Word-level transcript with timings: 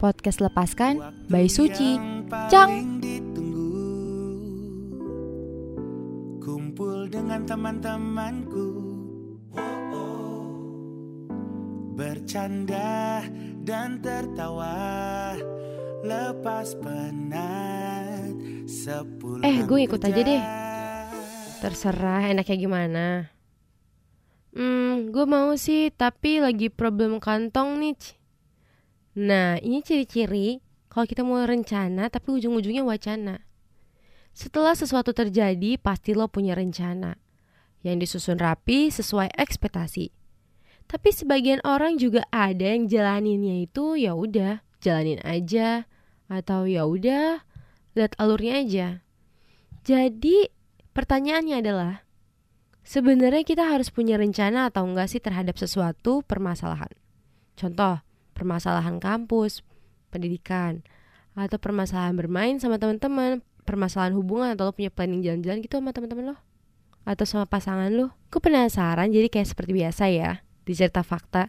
Podcast 0.00 0.40
Lepaskan 0.40 1.28
by 1.28 1.44
Suci. 1.44 2.00
Cang! 2.48 3.04
Kumpul 6.40 7.12
dengan 7.12 7.44
teman-temanku 7.44 8.68
Bercanda 11.92 13.20
dan 13.60 14.00
tertawa 14.00 15.36
Lepas 16.00 16.80
penat 16.80 18.32
Sepulang 18.64 19.44
Eh, 19.44 19.68
gue 19.68 19.84
ikut 19.84 20.00
aja 20.00 20.20
deh. 20.24 20.42
Terserah 21.60 22.32
enaknya 22.32 22.56
gimana. 22.56 23.06
Hmm, 24.56 25.12
gue 25.12 25.24
mau 25.28 25.52
sih, 25.60 25.92
tapi 25.92 26.40
lagi 26.40 26.72
problem 26.72 27.20
kantong 27.20 27.84
nih. 27.84 28.19
Nah, 29.18 29.58
ini 29.58 29.82
ciri-ciri 29.82 30.62
kalau 30.86 31.06
kita 31.06 31.26
mau 31.26 31.42
rencana 31.42 32.06
tapi 32.10 32.30
ujung-ujungnya 32.30 32.86
wacana. 32.86 33.42
Setelah 34.30 34.78
sesuatu 34.78 35.10
terjadi, 35.10 35.74
pasti 35.82 36.14
lo 36.14 36.30
punya 36.30 36.54
rencana 36.54 37.18
yang 37.82 37.98
disusun 37.98 38.38
rapi 38.38 38.92
sesuai 38.92 39.34
ekspektasi. 39.34 40.14
Tapi 40.86 41.08
sebagian 41.14 41.62
orang 41.62 41.98
juga 41.98 42.26
ada 42.34 42.74
yang 42.74 42.90
jalaninnya 42.90 43.66
itu 43.66 43.94
ya 43.98 44.14
udah, 44.14 44.62
jalanin 44.82 45.22
aja 45.22 45.86
atau 46.26 46.66
ya 46.66 46.86
udah, 46.86 47.42
lihat 47.94 48.14
alurnya 48.18 48.54
aja. 48.62 48.88
Jadi, 49.86 50.50
pertanyaannya 50.94 51.56
adalah 51.62 52.06
sebenarnya 52.82 53.46
kita 53.46 53.70
harus 53.70 53.90
punya 53.90 54.18
rencana 54.18 54.70
atau 54.70 54.86
enggak 54.86 55.10
sih 55.10 55.22
terhadap 55.22 55.58
sesuatu 55.58 56.26
permasalahan. 56.26 56.90
Contoh, 57.54 58.02
permasalahan 58.40 58.96
kampus, 58.96 59.60
pendidikan, 60.08 60.80
atau 61.36 61.60
permasalahan 61.60 62.16
bermain 62.16 62.56
sama 62.56 62.80
teman-teman, 62.80 63.44
permasalahan 63.68 64.16
hubungan 64.16 64.56
atau 64.56 64.68
lo 64.68 64.72
punya 64.72 64.88
planning 64.88 65.20
jalan-jalan 65.20 65.60
gitu 65.60 65.76
sama 65.76 65.92
teman-teman 65.92 66.32
lo 66.32 66.36
atau 67.04 67.24
sama 67.24 67.44
pasangan 67.48 67.92
lo. 67.92 68.12
Gue 68.28 68.40
penasaran 68.42 69.10
jadi 69.10 69.28
kayak 69.32 69.48
seperti 69.50 69.72
biasa 69.76 70.04
ya 70.12 70.40
di 70.64 70.72
cerita 70.76 71.02
fakta. 71.02 71.48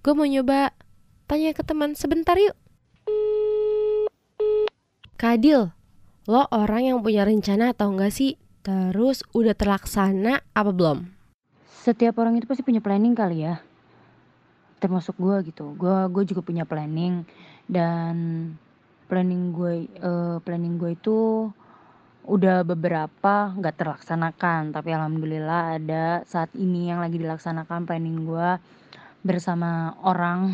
Gue 0.00 0.12
mau 0.16 0.26
nyoba 0.26 0.72
tanya 1.26 1.52
ke 1.52 1.62
teman 1.62 1.94
sebentar 1.98 2.38
yuk. 2.38 2.56
Kadil, 5.16 5.72
lo 6.28 6.44
orang 6.52 6.92
yang 6.92 6.98
punya 7.00 7.24
rencana 7.24 7.72
atau 7.72 7.88
enggak 7.94 8.12
sih? 8.12 8.36
Terus 8.66 9.22
udah 9.32 9.54
terlaksana 9.54 10.42
apa 10.52 10.70
belum? 10.74 11.08
Setiap 11.86 12.18
orang 12.18 12.36
itu 12.36 12.50
pasti 12.50 12.66
punya 12.66 12.82
planning 12.82 13.14
kali 13.14 13.46
ya. 13.46 13.62
Termasuk 14.82 15.16
gue 15.16 15.50
gitu. 15.50 15.72
Gue 15.74 15.96
gue 16.12 16.24
juga 16.28 16.40
punya 16.44 16.64
planning 16.68 17.24
dan 17.66 18.14
planning 19.06 19.54
gue 19.54 19.74
eh, 19.88 20.36
planning 20.42 20.74
gue 20.78 20.90
itu 20.94 21.50
udah 22.26 22.66
beberapa 22.66 23.54
nggak 23.54 23.76
terlaksanakan 23.78 24.74
tapi 24.74 24.90
alhamdulillah 24.90 25.78
ada 25.78 26.26
saat 26.26 26.50
ini 26.58 26.90
yang 26.90 26.98
lagi 26.98 27.22
dilaksanakan 27.22 27.86
planning 27.86 28.26
gue 28.26 28.58
bersama 29.22 29.94
orang 30.02 30.50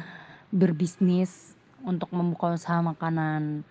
berbisnis 0.60 1.52
untuk 1.84 2.08
membuka 2.16 2.56
usaha 2.56 2.80
makanan 2.80 3.68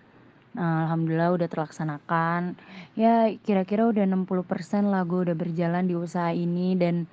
Nah, 0.50 0.82
alhamdulillah 0.82 1.30
udah 1.30 1.46
terlaksanakan 1.46 2.58
ya 2.98 3.30
kira-kira 3.46 3.86
udah 3.86 4.02
60% 4.02 4.90
lah 4.90 5.06
gue 5.06 5.30
udah 5.30 5.36
berjalan 5.38 5.86
di 5.86 5.94
usaha 5.94 6.34
ini 6.34 6.74
dan 6.74 7.06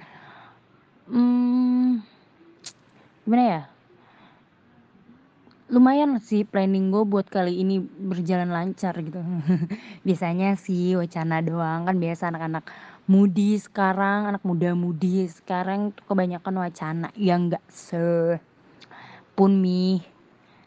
hmm, 1.05 2.01
gimana 3.27 3.43
ya? 3.43 3.61
Lumayan 5.67 6.15
sih 6.23 6.47
planning 6.47 6.95
gue 6.95 7.03
buat 7.03 7.27
kali 7.27 7.59
ini 7.59 7.83
berjalan 7.83 8.47
lancar 8.47 8.95
gitu. 9.03 9.19
Biasanya 10.07 10.55
sih 10.55 10.95
wacana 10.95 11.43
doang. 11.43 11.83
Kan 11.83 11.99
biasa 11.99 12.31
anak-anak 12.31 12.71
mudi 13.11 13.59
sekarang 13.59 14.31
anak 14.31 14.47
muda 14.47 14.71
mudi 14.71 15.27
sekarang 15.27 15.91
tuh 15.91 16.07
kebanyakan 16.07 16.55
wacana. 16.63 17.11
Yang 17.19 17.39
enggak 17.51 17.63
se 17.67 18.05
pun 19.35 19.59
mi 19.59 19.99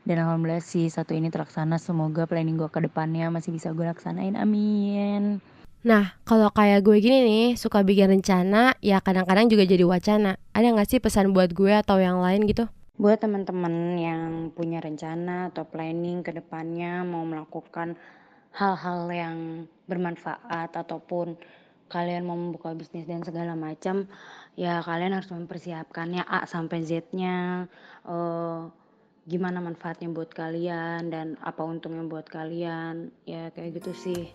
dan 0.05 0.21
alhamdulillah 0.21 0.61
sih 0.61 0.93
satu 0.93 1.17
ini 1.17 1.33
terlaksana. 1.33 1.81
Semoga 1.81 2.29
planning 2.29 2.61
gue 2.61 2.69
ke 2.69 2.85
depannya 2.85 3.33
masih 3.33 3.57
bisa 3.57 3.73
gue 3.73 3.89
laksanain. 3.89 4.37
Amin 4.37 5.41
Nah, 5.81 6.13
kalau 6.29 6.53
kayak 6.53 6.85
gue 6.85 7.01
gini 7.01 7.25
nih, 7.25 7.47
suka 7.57 7.81
bikin 7.81 8.13
rencana, 8.13 8.77
ya 8.85 9.01
kadang-kadang 9.01 9.49
juga 9.49 9.65
jadi 9.65 9.81
wacana. 9.89 10.37
Ada 10.53 10.77
nggak 10.77 10.89
sih 10.93 11.01
pesan 11.01 11.33
buat 11.33 11.57
gue 11.57 11.73
atau 11.73 11.97
yang 11.97 12.21
lain 12.21 12.45
gitu? 12.45 12.69
Buat 13.01 13.25
teman-teman 13.25 13.97
yang 13.97 14.53
punya 14.53 14.85
rencana 14.85 15.49
atau 15.49 15.65
planning 15.65 16.21
ke 16.21 16.37
depannya 16.37 17.01
mau 17.01 17.25
melakukan 17.25 17.97
hal-hal 18.53 19.09
yang 19.09 19.37
bermanfaat 19.89 20.77
ataupun 20.77 21.41
kalian 21.89 22.29
mau 22.29 22.37
membuka 22.37 22.77
bisnis 22.77 23.09
dan 23.09 23.25
segala 23.25 23.57
macam, 23.57 24.05
ya 24.61 24.85
kalian 24.85 25.17
harus 25.17 25.33
mempersiapkannya 25.33 26.29
A 26.29 26.45
sampai 26.45 26.85
Z-nya. 26.85 27.65
eh, 28.05 28.61
gimana 29.25 29.65
manfaatnya 29.65 30.13
buat 30.13 30.29
kalian 30.33 31.09
dan 31.09 31.41
apa 31.41 31.65
untungnya 31.65 32.05
buat 32.05 32.29
kalian. 32.29 33.17
Ya 33.25 33.49
kayak 33.57 33.81
gitu 33.81 33.93
sih. 33.97 34.29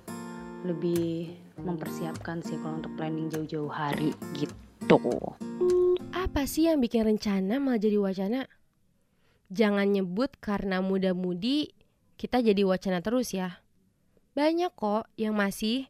Lebih 0.66 1.30
mempersiapkan 1.62 2.42
sih 2.42 2.58
kalau 2.58 2.82
untuk 2.82 2.98
planning 2.98 3.30
jauh-jauh 3.30 3.70
hari 3.70 4.18
gitu. 4.34 4.98
Apa 6.10 6.50
sih 6.50 6.66
yang 6.66 6.82
bikin 6.82 7.06
rencana 7.06 7.62
malah 7.62 7.78
jadi 7.78 8.02
wacana? 8.02 8.50
Jangan 9.54 9.86
nyebut 9.94 10.34
karena 10.42 10.82
muda-mudi 10.82 11.70
kita 12.18 12.42
jadi 12.42 12.66
wacana 12.66 13.06
terus 13.06 13.30
ya. 13.30 13.62
Banyak 14.34 14.74
kok 14.74 15.06
yang 15.22 15.38
masih 15.38 15.86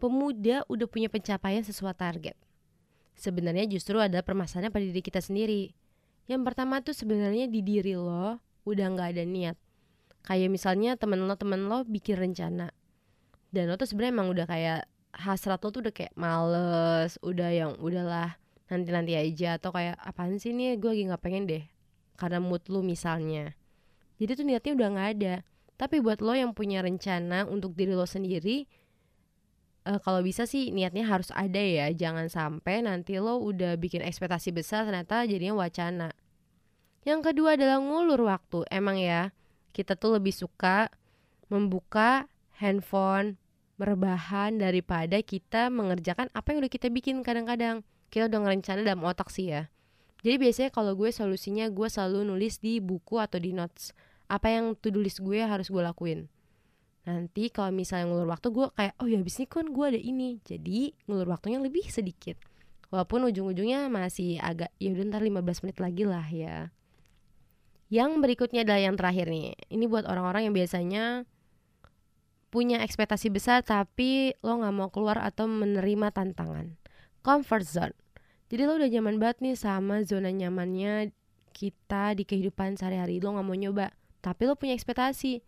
pemuda 0.00 0.64
udah 0.72 0.88
punya 0.88 1.12
pencapaian 1.12 1.60
sesuai 1.60 1.92
target. 1.92 2.32
Sebenarnya 3.20 3.68
justru 3.68 4.00
ada 4.00 4.24
permasalahan 4.24 4.72
pada 4.72 4.88
diri 4.88 5.04
kita 5.04 5.20
sendiri. 5.20 5.76
Yang 6.24 6.42
pertama 6.48 6.80
tuh 6.80 6.96
sebenarnya 6.96 7.44
di 7.44 7.60
diri 7.60 7.92
lo 7.92 8.40
udah 8.64 8.86
nggak 8.88 9.08
ada 9.20 9.24
niat. 9.28 9.56
Kayak 10.24 10.48
misalnya 10.48 10.96
temen 10.96 11.28
lo 11.28 11.36
temen 11.36 11.68
lo 11.68 11.84
bikin 11.84 12.16
rencana 12.16 12.72
dan 13.54 13.70
lo 13.70 13.78
tuh 13.78 13.86
sebenarnya 13.86 14.12
emang 14.18 14.28
udah 14.34 14.46
kayak 14.50 14.80
hasrat 15.14 15.62
lo 15.62 15.70
tuh 15.70 15.86
udah 15.86 15.94
kayak 15.94 16.14
males, 16.18 17.14
udah 17.22 17.50
yang 17.54 17.72
udahlah 17.78 18.34
nanti-nanti 18.66 19.14
aja 19.14 19.62
atau 19.62 19.70
kayak 19.70 19.94
apaan 20.02 20.34
sih 20.42 20.50
nih 20.50 20.74
gue 20.80 20.90
lagi 20.90 21.04
nggak 21.06 21.22
pengen 21.22 21.46
deh 21.46 21.64
karena 22.18 22.42
mood 22.42 22.66
lu 22.66 22.82
misalnya. 22.82 23.54
Jadi 24.18 24.30
tuh 24.38 24.46
niatnya 24.46 24.72
udah 24.74 24.88
nggak 24.94 25.10
ada. 25.18 25.34
Tapi 25.74 25.98
buat 25.98 26.22
lo 26.22 26.34
yang 26.38 26.54
punya 26.54 26.86
rencana 26.86 27.50
untuk 27.50 27.74
diri 27.74 27.98
lo 27.98 28.06
sendiri, 28.06 28.66
eh, 29.86 29.98
kalau 30.02 30.22
bisa 30.22 30.46
sih 30.46 30.70
niatnya 30.70 31.06
harus 31.06 31.34
ada 31.34 31.58
ya. 31.58 31.90
Jangan 31.90 32.30
sampai 32.30 32.86
nanti 32.86 33.18
lo 33.18 33.42
udah 33.42 33.74
bikin 33.74 34.02
ekspektasi 34.06 34.54
besar 34.54 34.86
ternyata 34.86 35.26
jadinya 35.26 35.58
wacana. 35.58 36.14
Yang 37.04 37.20
kedua 37.30 37.58
adalah 37.58 37.82
ngulur 37.82 38.22
waktu. 38.24 38.64
Emang 38.70 38.96
ya, 38.96 39.34
kita 39.74 39.98
tuh 39.98 40.16
lebih 40.16 40.32
suka 40.32 40.88
membuka 41.50 42.30
handphone, 42.62 43.36
berbahan 43.74 44.56
daripada 44.58 45.18
kita 45.20 45.66
mengerjakan 45.70 46.30
apa 46.30 46.54
yang 46.54 46.62
udah 46.62 46.72
kita 46.72 46.88
bikin 46.90 47.20
kadang-kadang. 47.26 47.82
Kita 48.08 48.30
udah 48.30 48.40
ngerencana 48.46 48.86
dalam 48.86 49.02
otak 49.02 49.30
sih 49.30 49.50
ya. 49.50 49.66
Jadi 50.24 50.40
biasanya 50.40 50.70
kalau 50.72 50.96
gue 50.96 51.10
solusinya 51.12 51.68
gue 51.68 51.88
selalu 51.90 52.24
nulis 52.24 52.62
di 52.62 52.80
buku 52.80 53.20
atau 53.20 53.36
di 53.36 53.52
notes 53.52 53.92
apa 54.24 54.48
yang 54.48 54.72
to 54.80 54.88
do 54.88 55.04
gue 55.04 55.38
harus 55.44 55.68
gue 55.68 55.82
lakuin. 55.84 56.30
Nanti 57.04 57.52
kalau 57.52 57.68
misalnya 57.68 58.08
ngulur 58.08 58.32
waktu 58.32 58.48
gue 58.48 58.66
kayak 58.72 58.94
oh 58.96 59.06
ya 59.10 59.20
abis 59.20 59.36
ini 59.36 59.46
kan 59.50 59.66
gue 59.68 59.84
ada 59.84 60.00
ini. 60.00 60.40
Jadi 60.40 60.96
ngulur 61.04 61.28
waktunya 61.28 61.60
lebih 61.60 61.84
sedikit. 61.92 62.40
Walaupun 62.88 63.28
ujung-ujungnya 63.28 63.90
masih 63.92 64.40
agak 64.40 64.72
ya 64.80 64.94
udah 64.94 65.04
ntar 65.12 65.20
15 65.20 65.62
menit 65.66 65.78
lagi 65.82 66.04
lah 66.08 66.24
ya. 66.30 66.72
Yang 67.92 68.10
berikutnya 68.24 68.64
adalah 68.64 68.80
yang 68.80 68.96
terakhir 68.96 69.28
nih. 69.28 69.52
Ini 69.68 69.84
buat 69.90 70.08
orang-orang 70.08 70.48
yang 70.48 70.54
biasanya 70.56 71.28
punya 72.54 72.78
ekspektasi 72.86 73.34
besar 73.34 73.66
tapi 73.66 74.30
lo 74.46 74.62
nggak 74.62 74.74
mau 74.78 74.86
keluar 74.94 75.18
atau 75.18 75.50
menerima 75.50 76.14
tantangan. 76.14 76.78
Comfort 77.26 77.66
zone. 77.66 77.96
Jadi 78.46 78.62
lo 78.62 78.78
udah 78.78 78.86
nyaman 78.86 79.18
banget 79.18 79.42
nih 79.42 79.56
sama 79.58 80.06
zona 80.06 80.30
nyamannya 80.30 81.10
kita 81.50 82.14
di 82.14 82.22
kehidupan 82.22 82.78
sehari-hari. 82.78 83.18
Lo 83.18 83.34
nggak 83.34 83.42
mau 83.42 83.58
nyoba, 83.58 83.90
tapi 84.22 84.46
lo 84.46 84.54
punya 84.54 84.78
ekspektasi. 84.78 85.42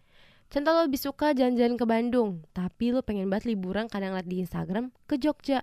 Contoh 0.50 0.74
lo 0.74 0.90
lebih 0.90 0.98
suka 0.98 1.30
jalan-jalan 1.30 1.78
ke 1.78 1.86
Bandung, 1.86 2.42
tapi 2.50 2.90
lo 2.90 3.06
pengen 3.06 3.30
banget 3.30 3.54
liburan 3.54 3.86
kadang 3.86 4.14
liat 4.14 4.26
di 4.26 4.42
Instagram 4.42 4.90
ke 5.06 5.18
Jogja. 5.22 5.62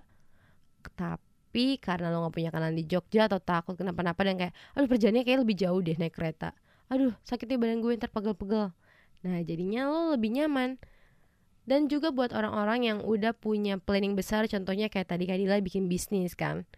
Tapi 0.96 1.80
karena 1.80 2.12
lo 2.12 2.28
gak 2.28 2.36
punya 2.36 2.50
kenalan 2.52 2.76
di 2.76 2.84
Jogja 2.84 3.28
atau 3.28 3.40
takut 3.40 3.76
kenapa-napa 3.80 4.20
dan 4.28 4.36
kayak, 4.36 4.52
aduh 4.76 4.88
perjalanannya 4.88 5.24
kayak 5.24 5.40
lebih 5.40 5.56
jauh 5.56 5.80
deh 5.80 5.96
naik 5.96 6.12
kereta. 6.12 6.52
Aduh 6.92 7.16
sakitnya 7.24 7.56
badan 7.56 7.80
gue 7.80 7.96
ntar 7.96 8.12
pegel-pegel. 8.12 8.76
Nah 9.24 9.38
jadinya 9.40 9.88
lo 9.88 10.12
lebih 10.12 10.36
nyaman. 10.36 10.76
Dan 11.64 11.88
juga 11.88 12.12
buat 12.12 12.36
orang-orang 12.36 12.84
yang 12.84 12.98
udah 13.00 13.32
punya 13.32 13.80
planning 13.80 14.12
besar, 14.12 14.44
contohnya 14.44 14.92
kayak 14.92 15.08
tadi 15.08 15.24
Kadila 15.24 15.56
bikin 15.64 15.88
bisnis 15.88 16.36
kan. 16.36 16.68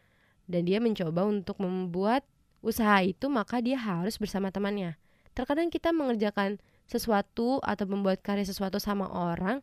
Dan 0.46 0.62
dia 0.62 0.78
mencoba 0.78 1.26
untuk 1.26 1.58
membuat 1.58 2.22
usaha 2.62 3.02
itu 3.02 3.26
maka 3.26 3.58
dia 3.58 3.78
harus 3.78 4.14
bersama 4.18 4.54
temannya. 4.54 4.94
Terkadang 5.34 5.70
kita 5.74 5.90
mengerjakan 5.90 6.62
sesuatu 6.86 7.58
atau 7.66 7.84
membuat 7.90 8.22
karya 8.22 8.46
sesuatu 8.46 8.78
sama 8.78 9.10
orang 9.10 9.60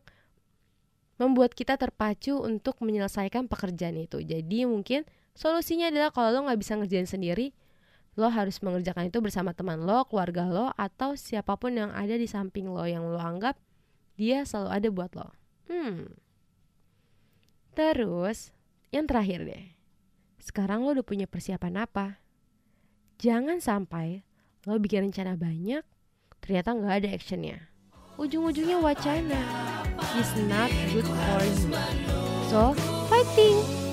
membuat 1.16 1.54
kita 1.54 1.78
terpacu 1.78 2.36
untuk 2.42 2.76
menyelesaikan 2.84 3.48
pekerjaan 3.48 3.96
itu. 3.96 4.20
Jadi 4.20 4.66
mungkin 4.66 5.06
solusinya 5.32 5.88
adalah 5.88 6.10
kalau 6.10 6.34
lo 6.34 6.40
nggak 6.50 6.60
bisa 6.60 6.74
ngerjain 6.76 7.06
sendiri, 7.06 7.54
lo 8.18 8.28
harus 8.28 8.58
mengerjakan 8.60 9.08
itu 9.08 9.18
bersama 9.22 9.54
teman 9.54 9.82
lo, 9.82 10.04
keluarga 10.10 10.46
lo, 10.50 10.74
atau 10.74 11.14
siapa 11.14 11.54
pun 11.54 11.74
yang 11.78 11.90
ada 11.94 12.18
di 12.18 12.26
samping 12.26 12.66
lo 12.66 12.82
yang 12.84 13.06
lo 13.06 13.18
anggap 13.18 13.54
dia 14.14 14.46
selalu 14.46 14.70
ada 14.70 14.88
buat 14.90 15.10
lo. 15.18 15.28
Hmm. 15.66 16.14
Terus, 17.74 18.54
yang 18.94 19.10
terakhir 19.10 19.42
deh. 19.42 19.64
Sekarang 20.38 20.86
lo 20.86 20.94
udah 20.94 21.06
punya 21.06 21.26
persiapan 21.26 21.88
apa? 21.88 22.22
Jangan 23.18 23.58
sampai 23.58 24.22
lo 24.64 24.78
bikin 24.78 25.10
rencana 25.10 25.34
banyak, 25.34 25.82
ternyata 26.38 26.70
nggak 26.76 26.94
ada 27.02 27.08
actionnya. 27.10 27.58
Ujung-ujungnya 28.14 28.78
wacana 28.78 29.42
is 30.14 30.30
not 30.46 30.70
good 30.94 31.06
for 31.06 31.42
you. 31.42 31.74
So, 32.46 32.78
fighting! 33.10 33.83